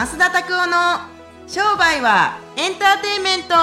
[0.00, 0.76] 増田拓夫の
[1.46, 3.54] 商売はエンターテインメント。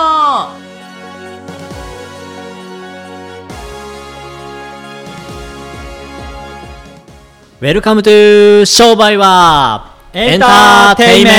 [7.60, 11.32] Welcome to 商売はエンターテイメ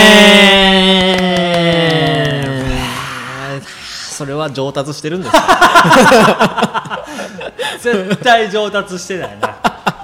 [2.42, 3.68] ント。
[3.68, 7.06] それは上達してるんですか？
[7.80, 9.54] 絶対上達してないな。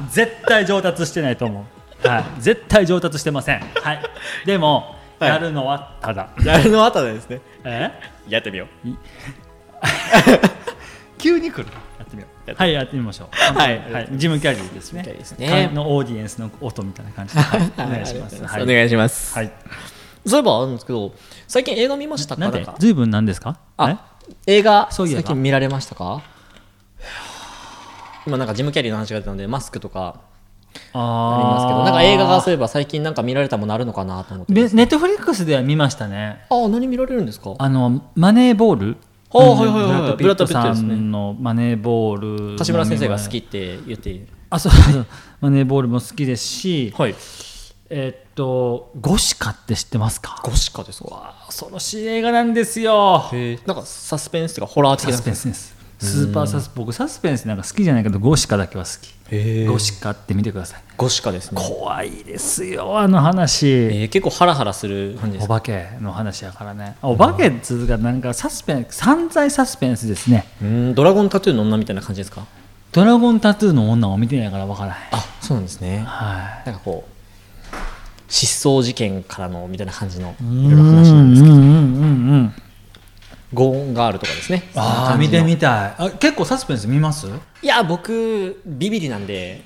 [0.09, 1.65] 絶対上達してないと思う、
[2.05, 4.02] はい、絶対上達してません、はい、
[4.45, 5.30] でも、はい。
[5.30, 7.41] やるのはただやるのはただですね。
[7.65, 7.91] え？
[8.29, 8.88] やってみよう。
[11.19, 11.69] 急に来る。
[11.98, 12.55] やってみよう。
[12.55, 13.29] はいやってみましょう。
[13.59, 13.79] はい。
[13.91, 15.02] はい、ジムキャリーですね。
[15.02, 15.70] ですね。
[15.73, 18.45] のオーディエンスの音みたいな感じで、 はい、お願いします。
[18.45, 18.62] はい。
[18.62, 19.52] お願いします、はい。
[20.27, 21.15] そういえばあるんですけど
[21.46, 22.41] 最近映画見ましたか？
[22.41, 22.59] なんで？
[22.59, 22.74] なんか。
[22.79, 23.59] ずいぶんなんですか？
[23.77, 25.23] あ映画そういえば。
[25.23, 26.23] 最近見られましたか？
[28.27, 30.21] 今なんかジムキャリーの話が出たのでマスクとか
[30.92, 34.52] あありますけどなんか映画がそういえば最近なんか見られたものあるのかなと思って。
[34.52, 36.45] ネットフリックスでは見ましたね。
[36.51, 37.54] あ何見られるんですか？
[37.59, 38.96] あのマネーボール。
[39.32, 44.10] あはいはいはいうんブラッド・ピットさんのマネーボール柏村先生が好きって言って。
[44.10, 44.18] い。
[44.18, 45.07] るあそうそう
[45.40, 47.15] マネーボールも好きですし、はい。
[47.90, 50.40] えーっとゴシカって知ってますか？
[50.45, 51.34] ゴシカですか。
[51.46, 53.24] 恐ろしい映画なんですよ。
[53.66, 55.74] なんかサスペンスとかホラー的なサスペンスです。
[55.99, 59.09] スーパーサス僕サスペンスなんか好きじゃないけどゴシカだけは好き。
[59.09, 59.13] へ
[59.68, 60.82] ゴシカって見てください。
[60.96, 61.60] ゴシカですね。
[61.60, 66.97] 怖いですよあの話、えー結構ハラハラするお化けの話やからね。
[67.03, 70.47] お化けっつうかなんかサスペンス散財サスペンスですね。
[70.62, 72.47] うんドラゴンタトゥーの女みたいな感じですか？
[72.93, 74.99] ドラゴンタトゥーの女を見てないから分からない。
[75.12, 76.05] あそうなんですね。
[76.06, 77.15] はなんかこう
[78.28, 81.55] 失踪事件からのみたいな感じのいいろいろ話なんですけど。
[81.55, 81.77] うんうんうんう
[82.37, 82.55] ん
[83.55, 84.69] ゴーンガールとかですね。
[84.75, 85.94] ああ見てみたい。
[85.99, 87.27] あ結構サスペンス見ます？
[87.62, 89.62] いや僕ビビリなんで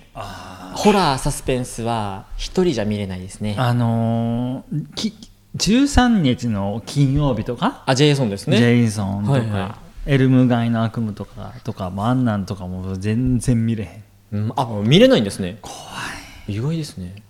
[0.75, 3.57] ホラーサスペンスは一人じゃ見れないですね。
[3.59, 5.15] あのーき
[5.57, 14.05] 13日の金曜日とか、あジェイソンですジねェイソンとか、はいはエルム街の悪夢とかとかもあんなんとかも全然見れへん。
[14.33, 15.59] うんあ見れないんですね。
[15.63, 15.75] 怖
[16.47, 16.55] い。
[16.55, 17.23] 意外ですね。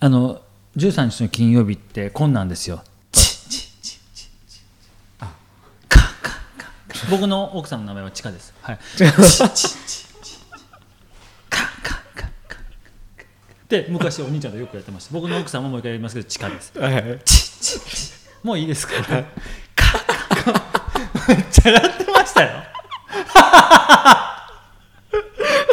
[0.00, 0.40] あの
[0.76, 5.32] 13日の金曜日ってこんなんですよチッチッチッチッチッあ
[5.88, 8.52] カンカンカンカン僕の奥さんの名前はチカです。
[8.62, 8.78] はい。
[13.68, 17.18] で昔お兄ちゃんとよくやってました僕の奥さんももう一回やりますけどチカですはい
[18.42, 19.24] もういいですかカン
[19.74, 22.50] カンカンめっちゃやってましたよ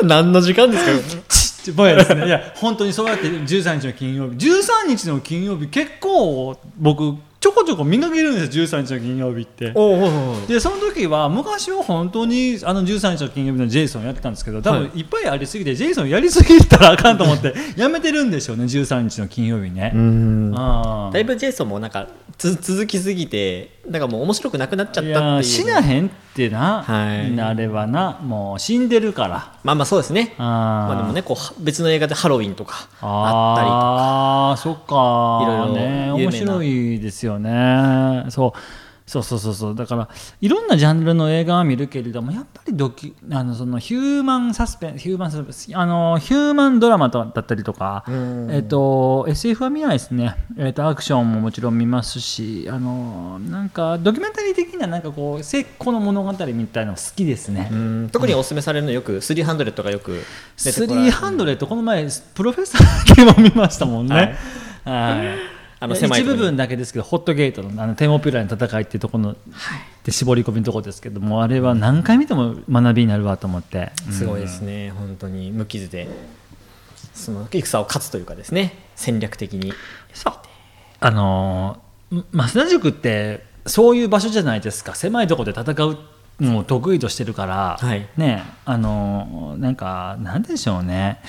[0.04, 9.74] 何の時間ですかぼやですねいや本当にそうやって13日の金曜日13日の金曜日結構僕ちょこちょこ見かけるんですよ13日の金曜日って。
[9.76, 15.04] おおおでその時は昔は本当にあの13日の金曜日のジェイソンやってたんですけど多分い。
[15.04, 20.54] っぱいありすぎて、ジェイソンやりすぎたらあかんと思ってやめてるんでしょうね13日の金曜日ね、うん。
[20.56, 22.08] あだいぶジェイソンもなんか
[22.38, 27.32] つ続きすぎてなんかもう面白くなくなっちゃったいっていうや死なへんってな、はい。
[27.32, 28.20] なればな。
[28.24, 29.54] もう死んでるから。
[29.64, 30.36] まあまあそうですね。
[30.38, 30.44] あ
[30.90, 32.88] まあでもねこうは別の映画でハロウィンとか。
[33.02, 38.26] あああーそっかいろいろね面白いですよね。
[38.30, 38.60] そう
[39.06, 39.76] そうそうそうそう。
[39.76, 40.10] だから
[40.40, 48.06] いろんなジャンルの映画は見るけれどもやっぱりドキあのそのヒューマンサスペンヒューマンサスペンスあのヒューマンドラマだったりとか、
[48.50, 57.70] えっと SF は見ないですね、えっとアクションももちろん見ますしあのなんかドキュメンタリー的ななんかこう成功の物語みたいなの好きですね。
[58.12, 60.24] 特におすすめされるのよく300とかよく
[60.58, 61.12] 出てこられる。
[61.12, 64.38] 300この前プロフェッサー系も見ましたもんね。
[64.86, 65.53] はい
[65.84, 69.36] あの狭い一部分だけですけどホットゲートのあのテーモピュラーの戦いっていうところの、
[70.06, 76.08] で絞り込みのところですけどもあれは何回見ても学びになるわと思って、すごいですね、本当に無傷で
[77.14, 78.74] その戦を勝つというかですね。
[78.96, 79.74] 戦略的に。
[80.14, 80.34] そう。
[81.02, 84.96] あのー増田塾ってそういう場所じゃないですか。
[84.96, 85.98] 狭いところで戦う
[86.40, 88.08] のを得意としてるから、はい。
[88.16, 91.20] ねあのーなんかなんでしょうね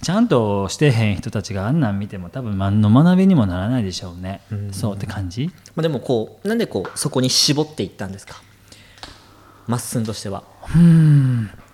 [0.00, 5.50] ちゃんとしてへん人たちがあんなん見ても多分何の学びにもならないでしょうね、そうって感じ？
[5.74, 8.36] まあ、でもこうなんでこうそこに絞っていったんですか？
[9.66, 10.44] まっすんとしては。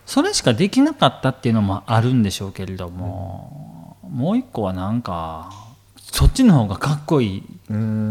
[0.07, 5.51] それしかできなかったっていうのもあるんでしょうけれども、もう一個はなんか
[5.99, 7.43] そっちの方がかっこいい。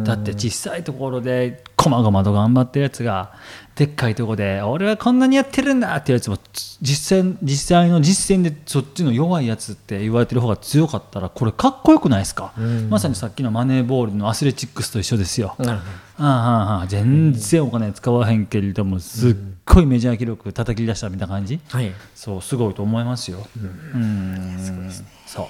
[0.03, 3.33] だって小さいところでこまごまと頑張ってるやつが
[3.75, 6.37] でっかいところで俺はこんなにやってるんだってやつも
[6.81, 12.53] 実際実際の実践でそっちの弱いやつって言われてる方が強かったらこれかっこよくないですか？
[12.89, 15.55] まさにさっきのマネーボールのアスレチックスと一緒ですよ。
[15.57, 15.81] あ
[16.17, 21.91] あああ全然お金使わへんけれどもすっごいメジャー記録叩き出したみたいな感じ、どはい。
[22.13, 23.39] そうすごいと思いますよ。
[23.57, 24.91] うん。
[25.25, 25.47] そう。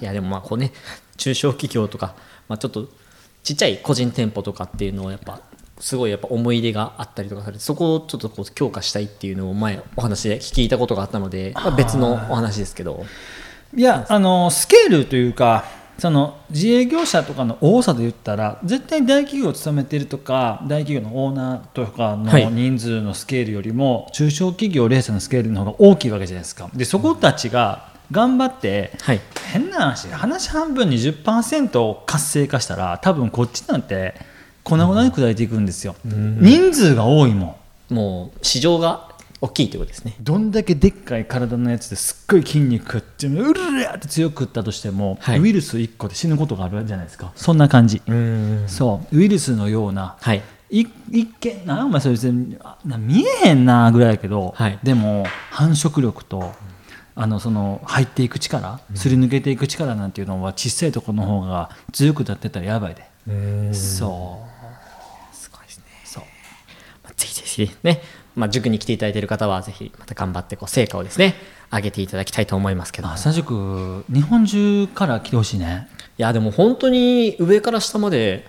[0.00, 0.72] いやでもまあこうね
[1.16, 2.14] 中小企業とか、
[2.46, 2.88] まあ、ちょっと
[3.42, 5.40] ちっちゃい個人店舗とかっていうのをやっぱ
[5.80, 13.04] すごいやっぱ思い入れがあったりとかされてそこをちょっとこう強化したいっていうのを前お話で聞いたことがあったので、まあ、別のお話ですけど。
[13.76, 15.66] いやあのスケールというか
[15.98, 26.70] その自営業者とかの多さで言ったら絶対大企業を勤めてるとか大企業のオーナーとかの人数のスケールよりも、中小企業零細のスケールの方が大きいわけじゃないですか。
[26.72, 29.20] でそこたちが頑張って、はい。
[29.50, 34.14] 変な話話半分に10%を活性化したら多分こっちなんて
[34.68, 37.58] 粉々に砕いていくんですよ、人数が多いも
[37.90, 37.94] ん。
[37.94, 39.08] もう市場が
[39.40, 40.14] 大きいということですね。
[40.20, 45.40] どんだけでっかい体のやつですっごい筋肉ってうるらって強くったとしても、はい。
[45.40, 47.32] ウイルス1個で死ぬことがあるじゃないですか。
[47.36, 48.02] そんな感じ、
[48.66, 49.16] そう。
[49.16, 50.16] ウイルスのような。
[50.20, 50.42] はい。
[50.70, 52.58] い一見なお前それ別に
[52.98, 54.78] 見えへんなぐらいやけど、はい。
[54.82, 56.52] でも繁殖力と
[57.14, 63.08] あのその入っていく力すり抜けていく力なんていうのは小さいところの方が強くなってたらやばいで。
[63.72, 64.46] そ
[65.32, 66.24] うすごいですねそう
[67.02, 67.26] まあぜ
[67.66, 68.02] ひね、
[68.36, 71.34] まあ、塾に来ていただいている方はぜひまた頑張ってこう成果をですね
[71.70, 73.08] 上げていただきたいと思いますけど。
[73.08, 75.88] い朝塾日本中から来てほしいね。
[76.16, 78.46] やでも本当に上から下まで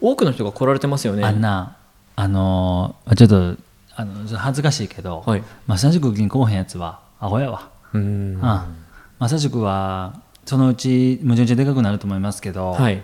[0.00, 1.24] 多くの人が来られてますよね。
[1.24, 1.76] あんな
[2.16, 3.56] あのーちょっと
[3.96, 5.42] あの恥ずかしいけど、はい。
[5.66, 8.40] マッサ塾銀行へんやつはアホやわ、うん。
[8.40, 13.02] うん、塾はそのうちむちゃむちゃでかくなると思いますけど、はい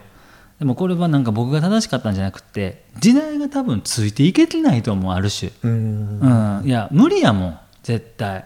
[0.60, 6.60] でもこれはなんか僕が正しかったんじゃなくて時代が多分ついていけてないと思うある種、うん。
[6.60, 8.44] うん、いや無理やもん絶対、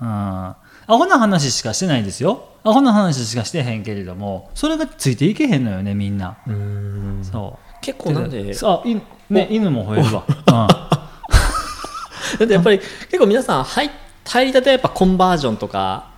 [0.00, 2.48] うん、アホな話しかしてないですよ。
[2.64, 7.20] アホな話しかしてへんけれどもそれがついていけへんのよねみんな、うん。
[7.22, 7.80] そう。
[7.80, 9.00] 結構なんであい
[9.30, 10.24] ね犬も吠えるわ、
[12.38, 13.90] だってやっぱり結構皆さん入
[14.24, 16.11] 入りたてはやっぱコンバージョンとか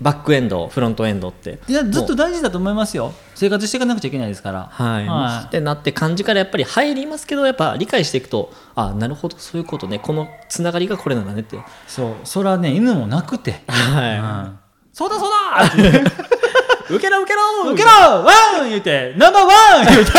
[0.00, 1.58] バックエンドフロントエンドって。
[1.66, 3.12] うん、いやずっと大事だと思いますよ。
[3.34, 4.68] 生活していかなくちゃいけないですから。
[4.70, 9.98] はい、はってなって感じからやっぱり入りますけどやっぱ理解していくとあなるほどそういうことね。
[9.98, 11.58] このつながりがこれなんだねって。
[11.86, 12.14] そう。
[12.24, 14.58] それはね犬もなくて、はうん。
[14.92, 15.64] そうだそうだ！
[16.90, 17.34] 受けろ受け
[17.64, 17.70] ろ！
[17.72, 17.90] 受けろ！
[18.24, 18.32] ワ
[18.64, 20.12] ン言うてナンバーワン言うて。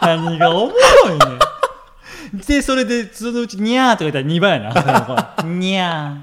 [0.00, 0.72] 何がおも
[1.04, 1.24] ろいね
[2.46, 5.44] でそれでそのうちニャーとか言ったら2倍やな。
[5.44, 6.16] ニャ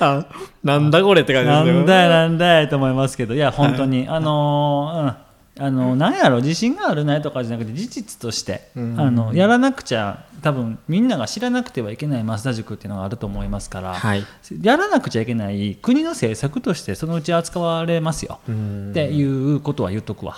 [0.00, 0.26] あ
[0.64, 3.34] なんだこれってー感じですなんだよなんだよと思いますけど。
[3.34, 4.08] いや本当に。
[4.08, 5.30] あのーうん。
[5.58, 6.36] あのなんやろ？
[6.36, 8.80] 自信があるないとかじゃなくて事実として、あ
[9.10, 14.24] のやらなくちゃ多分みんなが知らなくてはいけない増田塾っていうのがあると思いますから、はい。
[14.62, 18.38] やらなくちゃいけない国の政策としてそのうち扱われますよ。
[18.46, 20.36] っていうことは言っとくわ。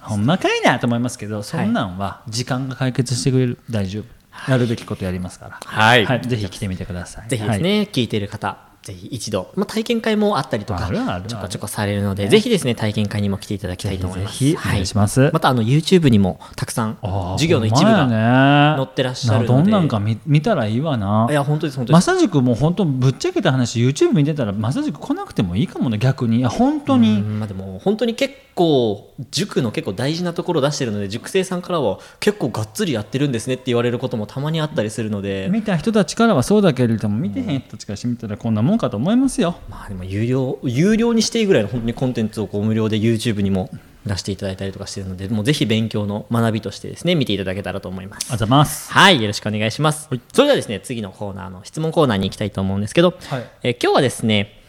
[0.00, 3.58] ほんまかいなと思いますけどそんなんは時間が解決してくれる。
[3.68, 4.04] 大丈夫
[4.46, 6.06] やるべきことやりますから、はい。
[6.22, 7.28] ぜひ来てみてください。
[7.28, 10.88] ぜひですね、聞いている方ぜひ一度、まあ、体験会もあったりとか
[11.26, 14.38] ちょこちょこされるのでぜひですね体験会にも来ていただきたいと思います。
[14.38, 15.30] ぜひお願いします。
[15.30, 16.98] またあの YouTube にもたくさん
[17.32, 19.48] 授業の一部が載ってらっしゃるので。
[19.48, 21.26] どんなんか見見たらいいわな。
[21.28, 22.08] いや本当です本当です。
[22.08, 26.38] マサ塾も本当ぶっちゃけた話 YouTube 見てたらマサ塾来なくてもいいかもね逆に。
[26.38, 39.56] いや本当に、うんまあ、でも本当に結構塾の結構大事なところを出してるので塾生さんからは結構がっつりやってるんですねって言われることもたまにあったりするので、見た人たちからはそうだけれども見てへん人たちからしてみたらこんなもんかと思いますよ。
[39.68, 43.70] まあでも有料有料にしていいぐらいの本当にコンテンツをこう無料で YouTube にも
[44.06, 48.90] 出していただいたりとかしてるのでもうぜひ勉強の学びとしてですね見ていただけたらと思いますあざます。
[48.92, 50.08] はい、よろしくお願いします。
[50.32, 54.60] それではですね、次のコーナーの質問コーナーに行きたいと思うんですけど、はいえー今日はですね、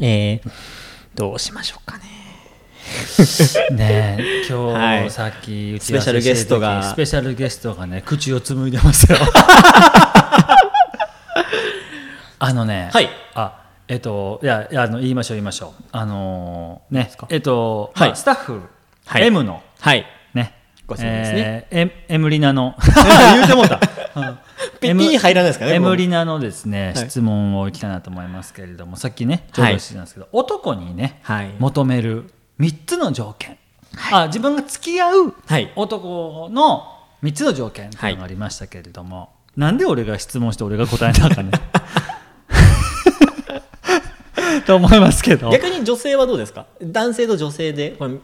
[0.00, 0.50] えー
[1.14, 2.04] どうしましょうかね。
[3.76, 9.18] ねえ今日、はいさっき打ちスペシャルゲストがスペシャルゲストがね口を紡いでますよ
[12.44, 13.08] あのねはい。
[13.34, 15.84] あえっといやいやあの言いましょう言いましょう。
[15.92, 18.08] あのーねえっと、はい。
[18.08, 18.60] まあスタッフ、
[19.06, 19.26] はい。
[19.26, 20.04] M のはい。
[20.34, 20.52] ね。
[20.88, 21.68] ご質問ですね。
[21.70, 22.74] えーエエムリナの。
[23.34, 23.76] 言うてもうた、
[24.16, 24.38] うん。
[24.80, 27.08] ピッピー入らないですかねエムリナのですね、はい。
[27.08, 31.54] 質問をいきたいなと思いますけれどもさっきねちょうどしてたんですけど、男にね、はい。
[31.60, 33.56] 求める3つの条件、
[34.10, 35.70] あ自分が付き合うはい。
[35.76, 36.88] 男の
[37.22, 41.52] 3つの条件っていうのがありましたけれども、なんで俺が質問して俺が答えなあかんね
[44.66, 46.66] と思いますけど逆に女性はどうですか？
[46.82, 48.14] 男性と女性でこれ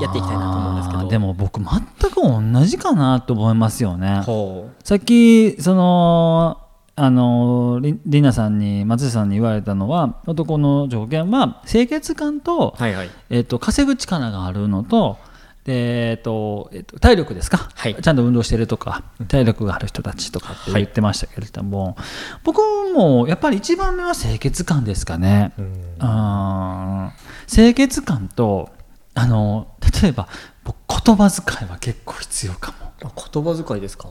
[0.00, 1.08] やっていきたいなと思うんですけど。
[1.08, 6.58] でも僕全く同じかなと思いますよねほさっきその
[7.00, 12.82] あのりりなさんに松下さんに言われたのは男の条件は清潔感と,、う。
[12.82, 13.10] はいはい。
[13.30, 15.27] えっと稼ぐ力があるのとで
[15.70, 17.94] えっとえっと、体力ですか、はい。
[17.94, 21.96] ちゃんと運動してるとか体力がある人たちとかって言ってましたけれども、
[22.44, 22.60] 僕
[22.94, 25.52] もやっぱり一番目は清潔感ですかね。
[25.98, 28.70] あー清潔感と
[29.14, 29.68] あの
[30.02, 30.28] 例えば
[30.64, 32.92] 僕言葉遣いは結構必要かも。
[33.04, 34.10] あ言葉遣いですか？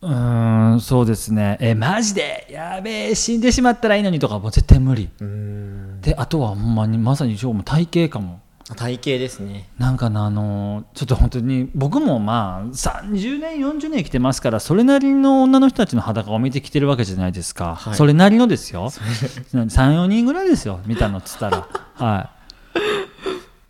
[0.00, 1.56] うーんそうですね。
[1.60, 2.46] えマジで？
[2.50, 5.10] やべえ死んでしまったらいいのにとかもう絶対無理。
[5.20, 6.00] うん。
[6.00, 8.40] であとはほんまにまさに今日も体型かも
[8.74, 9.68] 体型ですね。
[9.78, 17.94] なんかなあのちょっと本当に僕もまあ30年40年生きてますからそれなりの女の人たちの裸を見てきてるわけじゃないですか、はい。
[17.94, 18.90] それなりのですよ。
[18.90, 21.68] 34人ぐらいですよ見たのっつったら。
[21.94, 22.30] は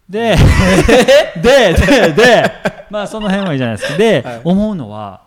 [0.08, 0.12] い。
[0.12, 0.36] で
[1.42, 2.52] ででで
[2.90, 3.98] まあその辺はいいじゃないですか。
[3.98, 5.20] で、思うのは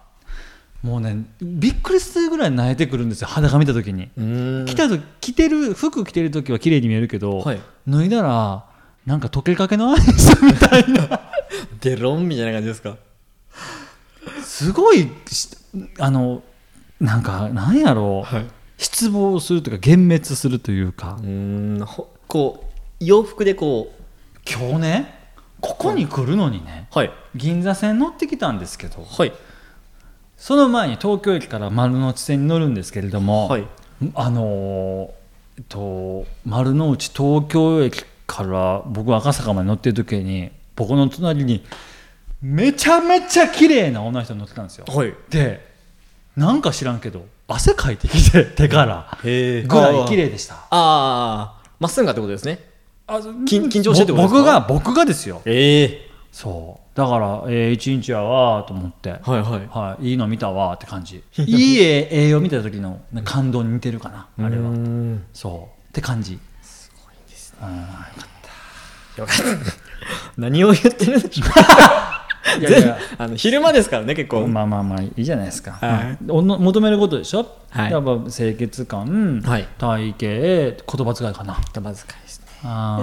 [0.84, 4.10] もうねびっくりするぐらい泣いてくるんですよ裸見た時に。
[4.18, 4.66] うん。
[4.68, 7.62] 着たと着てる服着てる時は綺麗に見えるけど、はい。
[7.88, 8.66] 脱いだら
[9.06, 11.22] なんか溶けかけのアイスみたいな。
[11.82, 12.98] デロンみたいな感じですか？
[14.44, 15.50] すごいし
[16.00, 16.44] あの
[17.00, 18.46] なんかなんやろう、はい。
[18.78, 22.66] 失望するというか幻滅するというか、うんほこ
[23.00, 24.02] う洋服でこう。
[24.44, 25.20] 今日ね
[25.60, 27.12] ここに来るのにねはい。
[27.36, 29.32] 銀座線乗ってきたんですけどはい。
[30.36, 33.68] その前に東京駅から丸の内線に乗るんですけれども、はい。
[34.16, 35.10] あのー
[35.58, 41.64] えっと丸の内東京駅から僕赤坂まで乗ってる時に僕の隣に
[42.42, 44.86] めちゃめちゃ綺麗な女の人乗ってたんですよ。
[44.88, 45.14] はい。
[45.30, 45.70] で
[46.36, 49.28] なんか知らんけど汗かいてきて 手からぐ
[49.68, 50.56] らい綺麗でした。
[50.56, 52.60] ああまっすぐがってことですね。
[53.08, 54.40] あ緊緊張してってことですか？
[54.40, 55.42] 僕が僕がですよ。
[55.46, 56.12] ええ。
[56.32, 56.98] そう。
[56.98, 59.10] だから、えー、一日やわーと思って。
[59.12, 59.42] はいはい。
[59.70, 61.22] はい、いいの見たわーって感じ。
[61.38, 64.70] いい絵絵を見た時の感動に似てるかなあれは。
[64.70, 65.24] うん。
[65.34, 65.90] そう。
[65.90, 66.40] って感じ
[69.18, 69.44] よかった。
[70.38, 71.50] 何を言ってるんでしょう
[72.60, 72.98] いやいや。
[73.18, 76.18] あの昼間ですからね結構、まあまあまあいいじゃないですか、はい。
[76.26, 77.92] 求めることでしょ、はい。
[77.92, 79.68] やっぱ清潔感、はい。
[79.78, 81.60] 体型言葉遣いかな。
[81.74, 82.41] 言葉遣いです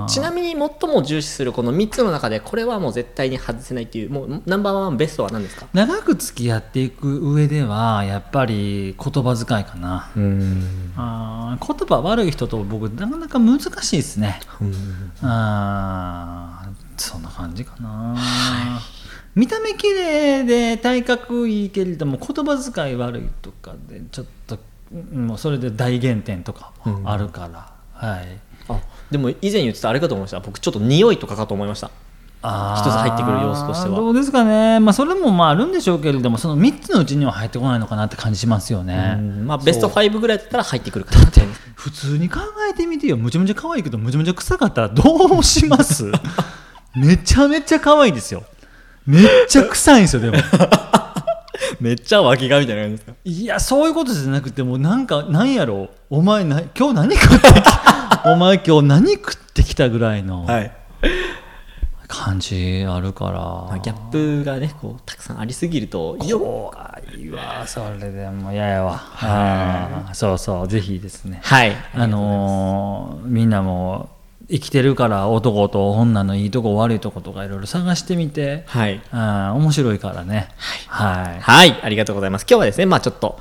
[0.08, 5.66] ちなみに最も重視するこの3つの中でこれはもう絶対に外せないっていうもうナンバーワンベストは何ですか？
[5.72, 10.92] 長く付き合っていく上ではやっぱり言葉遣いかな、うん。
[10.96, 14.38] あー言葉悪い人と僕なかなか難しいですね。
[15.22, 18.16] あーそんな感じかな、
[19.34, 24.58] 見た目綺麗で体格いいけれども言葉遣い悪いとかでちょっと
[24.92, 28.40] うんもうそれで大減点とかもあるから、はい。
[28.47, 28.47] あ
[29.10, 30.40] でも以前言ってたあれかと思いました。
[30.40, 31.90] 僕ちょっと匂いとかかと思いました。
[32.40, 33.96] 一つ入ってくる要素としては。
[33.96, 39.46] どうですかね、まあ、それもまああるんでしょうけれどもその3つのうちには入ってこないのかなって感じしますよね、うん。
[39.46, 41.40] まあベスト5ぐらいだったら入ってくるかなって。
[41.74, 43.16] 普通に考えてみてよ。
[43.16, 45.02] むちゃむちゃ可愛いけどむちゃむちゃ臭かったらど
[45.38, 46.12] うします？
[46.94, 48.44] めちゃめちゃ可愛いですよ。
[49.04, 50.36] めっちゃ臭いんですよでも。
[51.80, 53.16] めっちゃ脇がみたいな感じですか？
[53.24, 57.52] いやそういうことじゃなくてもうなんかなんやろお前な今日何食ってき
[58.32, 60.72] お前今日何食ってきたぐらいのはい。
[62.08, 68.50] 感じあるから、まあギャップがねこうたくさんありすぎるとよ怖いわそれでも。
[68.50, 68.98] 嫌やわ。
[69.20, 70.68] あーそうそう。
[70.68, 71.40] ぜひですね。
[71.44, 71.76] はい。
[71.94, 74.08] あのーみんなも
[74.50, 79.02] 生きてるから男と女のいいとこ悪いとことかいろいろ探してみて、はい。
[79.12, 80.48] あー面白いからね。
[80.86, 82.46] はい、はい、ありがとうございます。
[82.48, 83.38] 今日はですね、まあちょっと、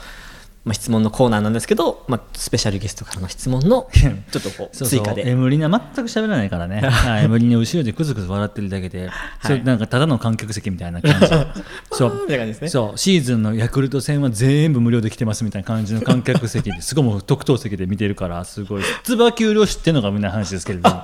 [0.68, 5.00] まあ、質問のコーナーなんですけど、まあ、スペシャルゲストからの質問の、 ちょっとこう、そうそう。
[5.00, 5.30] 追加で。
[5.30, 9.10] エムリナ全く喋らないからね、 はい、エムリナ後ろでクズクズ笑ってるだけで、
[9.42, 11.28] それなんかただの観客席みたいな感じ。
[11.96, 12.28] そう。
[12.68, 12.98] そう。
[12.98, 18.84] シーズンのヤクルト戦は全部無料で来てますみたいな感じの観客席ですごいもう特等席で見てるからすごい。
[19.04, 20.96] つば給料知ってんのかみんな話ですけれども。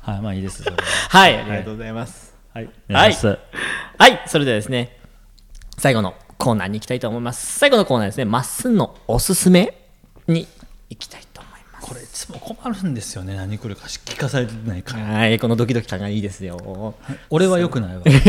[0.00, 0.62] はいまあいいです。
[0.62, 0.72] は。
[1.10, 2.34] はい、ありがとうございます。
[2.54, 2.64] はい。
[2.88, 3.02] おはい。
[3.02, 3.38] 願いします。
[3.98, 4.96] はい、それではですね、
[5.76, 7.58] 最後のコーナーに行きたいと思います。
[7.58, 9.76] 最後のコーナーですね、まっすんのおすすめ
[10.26, 10.48] に
[10.88, 11.86] 行きたいと思います。
[11.86, 13.36] これいつも困るんですよね。
[13.36, 15.04] 何来るか聞かされてないから。
[15.04, 16.94] はい、このドキドキ感がいいですよ。
[17.28, 18.24] 俺はよくないわ、はい、はい。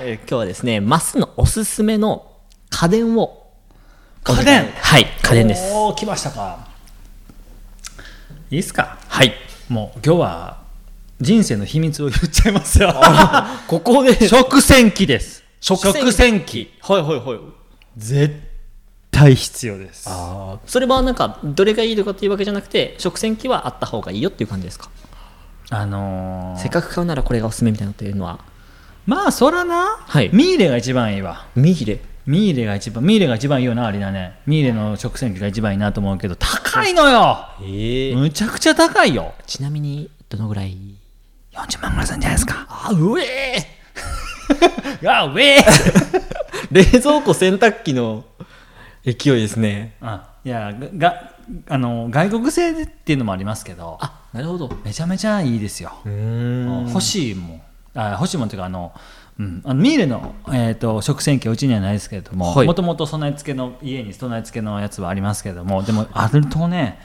[0.00, 2.32] えー今日はですね、まっすんのおすすめの
[2.70, 3.50] 家電を。
[4.22, 4.72] 家電？
[4.74, 5.70] はい、家電です。
[5.74, 6.66] おー来ましたか。
[8.50, 8.96] いいっすか？
[9.08, 9.34] はい。
[9.68, 10.62] もう今日は
[11.20, 12.94] 人生の秘密を言っちゃいますよ。
[13.66, 14.26] ここで。
[14.26, 16.70] 食洗機です食洗機。
[16.82, 17.40] はいはいはい。
[17.96, 18.38] 絶
[19.10, 20.06] 対必要です。
[20.10, 24.90] あそれはなんかどれがいいとかっていうわけじゃなくて食洗機はあった方がいいよっていう感じですか、
[25.70, 28.40] あのーせっかく買うならこれがおすすめみたいなのっていうのは？
[29.06, 30.28] まあそらな、はい。
[30.34, 31.46] ミーレが一番いいわ。
[31.56, 32.02] ミーレ？
[32.26, 34.40] ミーレが一番ミーレが一番いいよなありだね。
[34.44, 37.38] ミーレの食洗機が一番いいなと思うけど高いのよ。
[37.62, 39.32] ええむちゃくちゃ高いよ。
[39.46, 40.76] ちなみにどのぐらい
[41.52, 42.66] ？40万ぐらいするんじゃないですか。
[42.68, 43.56] あうえ
[45.08, 46.22] あウェー
[46.70, 48.24] 冷蔵庫洗濯機の
[49.04, 49.96] 勢いですね。
[50.00, 51.30] あいやがが
[51.68, 54.70] あの外国製っていうのもありますけどあなるほど。
[54.84, 55.92] めちゃめちゃいいですよ。
[56.04, 57.60] 欲しいもん。
[57.94, 58.92] あ欲しいもんっていうかあの、
[59.38, 62.66] うん、あのミーレの、えー、と食洗機はうちにはないですけれどもはい。
[62.66, 66.98] もともと備え付けの家に備え付けのやつはありますけれどもでもあるとね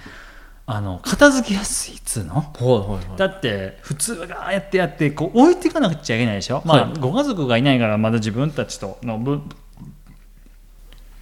[0.71, 2.35] あの片付けやすいっつうの？
[2.35, 3.17] はいはいはい。
[3.17, 6.99] だって普通がやってやってこう置いていかなくちゃいけないでしょ、まあはい。
[6.99, 9.49] ご家族がいないからまだ自分たちとの分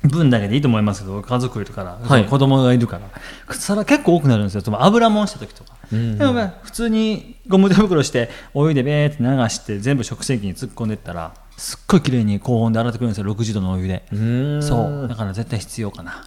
[0.04, 2.26] 分だけでいいと思いますけど家族いるから、はい。
[2.26, 3.54] 子供がいるから。
[3.54, 4.62] 皿結構多くなるんですよ。
[4.62, 13.34] でも油もんした時とか、うんでもまあ普通にゴム手袋してお湯でべーって流して全部食洗機に突っ込んでいったらすっごい綺麗に高温で洗ってくれるんですよ。
[13.34, 14.64] 60度のお湯で、うーん。
[14.64, 15.08] そう。
[15.08, 16.24] だから絶対必要かな。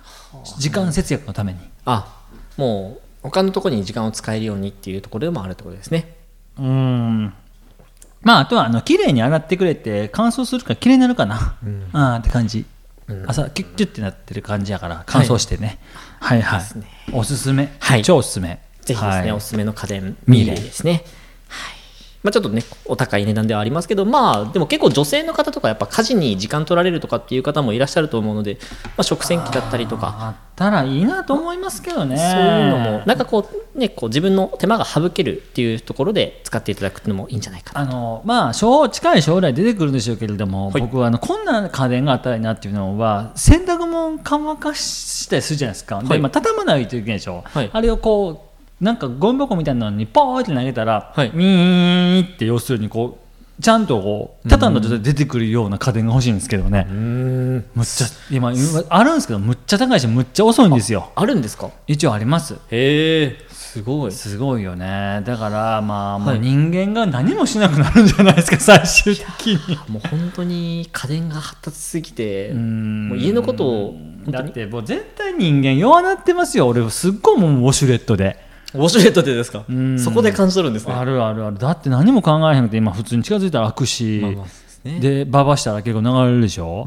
[0.58, 1.58] 時間節約のために。
[1.84, 2.16] あ
[2.56, 6.16] もう他のところに時間を使えるようにっていうところでもあるってことですね。
[6.58, 7.34] うーん。
[8.22, 11.56] まああとはあの綺麗に洗ってくれて乾燥するから綺麗になるかな、
[11.92, 12.66] あーって感じ、
[13.26, 15.78] 朝キュッキュッてなってる感じやから乾燥してね、
[16.20, 16.86] はい、はいですね。
[17.12, 18.02] おすすめ、はい。
[18.02, 18.60] 超おすすめ。
[18.82, 19.32] ぜひですね、はい。
[19.32, 21.04] おすすめの家電ミーレミーレですね。
[21.48, 21.79] はい
[22.22, 32.16] まあ、ちょっとね、お高い値段ではありますけど、まあ、でも結構女性の方とか、やっぱ家事に時間取られるとかっていう方もいらっしゃると思うので、まあ、食洗機だったりとか、あったらいいなと思いますけどね。
[32.16, 37.80] そういうのも、なんかこう、ね、こう自分の手間が省けるっていうところで使っていただくのもいいんじゃないかな。
[37.80, 40.80] あのまあ将近い将来出てくるんでしょうけれども、はい。
[40.82, 46.08] 僕はあのこんな家電があったらいいなっていうのは洗濯物乾かしたりするじゃないですか、はい。
[46.08, 47.70] で今畳まないといけないでしょ、はい。
[47.72, 48.49] あれをこう
[48.80, 53.18] なんかゴミ箱みたいなのにポーって投げたら、はいミーって要するにこ
[53.58, 62.58] うちゃんとこう畳んだ状態で出てくるような家電が欲しいんですけどね、むっちゃ今今あるんですけどむっちゃ高いしむっちゃ遅いんですよあるんですか一応ありますへ
[63.22, 64.12] え、すごい。
[64.12, 69.76] すごいよねだからまあもはいう人間が何もしなくなるんじゃないですか最終的に。
[69.88, 73.94] もう本当に家電が発達しすぎて、うんもう家のことを
[74.26, 79.64] だってもう絶対人間弱なってますよ俺すっごいもうウォシュレットでウォシュレットでですか？
[79.72, 79.98] ん。
[79.98, 80.94] そこで感じ取るんですね。
[80.94, 81.58] あるあるある。
[81.58, 85.00] だって何も考えへんくて今普通に近づいたら開くし、まあまあですね。
[85.00, 86.84] でババしたら結構流れるでしょ？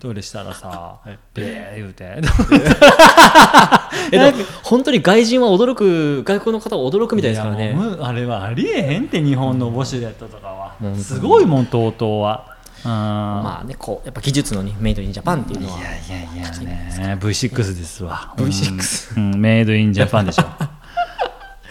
[0.00, 0.98] トイレしたらさ、
[1.32, 2.04] ベー言うて。
[4.10, 7.76] えでも本当に外人は驚く外国の方は驚くみたいですからね。
[8.00, 10.96] あれはありえへんって日本のウォシュレットとかは、うん。
[10.96, 12.51] すごいもん TOTO はうん
[12.84, 17.18] まあねこうやっぱ技術のねメイドインジャパンっていうのはいやいやいやね。
[17.20, 18.34] V6 ですわ。
[18.36, 19.40] V6 うん、うん。
[19.40, 20.42] メイドインジャパンでしょ。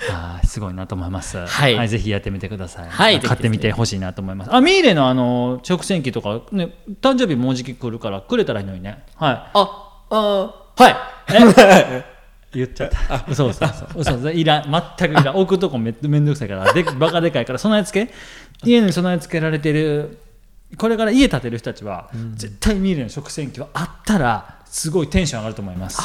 [0.09, 1.87] はいすごいなと思います、はい。
[1.87, 4.53] ぜひやってみてください、はい買ってみてほしいなと思います。
[4.53, 9.03] あミーレのあの食洗機とか、ね、誕生日もうじき来るからくれたらいいのにね。
[9.15, 10.91] はああはい。
[10.91, 10.95] い
[12.57, 13.25] 言っちゃった。
[13.29, 14.29] 嘘嘘嘘嘘嘘。
[14.31, 14.83] いらん。
[14.97, 15.35] 全くいらん。
[15.37, 16.73] 置くとこめめんどくさいから。
[16.73, 17.59] でバカでかいから。
[17.59, 18.13] 備え付け？
[18.65, 20.17] 家に備え付けられてる
[20.77, 26.01] これから家建てる人たちは、絶対ミーレの食洗機はあったらすごいテンション上がると思います。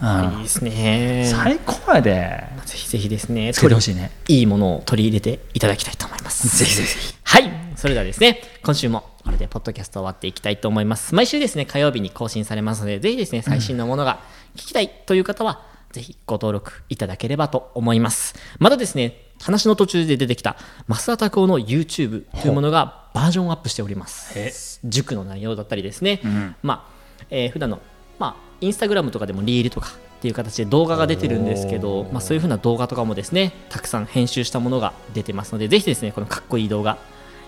[0.00, 0.38] うん。
[0.38, 1.28] いいですね。
[1.30, 2.44] 最高やで。
[2.64, 3.52] ぜひぜひですね。
[3.52, 4.10] つけてほしいね。
[4.28, 6.58] いいものを取り入れていただきたいと思います。
[6.58, 7.14] ぜひぜひ。
[7.22, 7.62] はい。
[7.76, 11.16] それではですね今週もこれでポッドキャスト終わっていきたいと思います。
[11.16, 14.20] 毎週ですね火曜日に更新されますのでぜひですね最新のものが
[14.54, 18.36] 聞きたいという方は、ぜひご登録いただければと思います。
[18.60, 20.56] またですね話の途中で出てきた
[20.88, 24.80] 増田拓夫の YouTube というものがバージョンアップしております。
[24.84, 26.20] 塾の内容だったりですね、
[26.62, 27.80] まあ、えー普段の
[28.18, 36.96] まあインスタグラムとかでもリールとかっていう形で動画が出てるんですけど、まあ、そういう風な動画とかもですねたくさん編集したものが出てますのでぜひですねこのかっこいい動画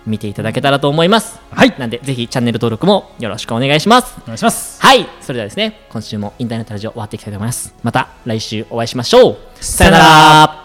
[0.07, 1.41] 見ていただけたらと思います。
[1.51, 1.75] はい。
[1.79, 4.17] なんでぜひチャンネル登録もよろしくお願いします。
[4.25, 4.83] お願いします。
[4.83, 5.07] はい。
[5.21, 7.75] それではですね今週もインターネットラジオ終わっていきたいと思います。
[7.83, 9.39] また来週お会いしましょう。
[9.61, 10.64] さよなら